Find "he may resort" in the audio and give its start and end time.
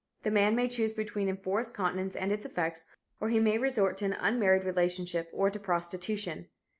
3.29-3.97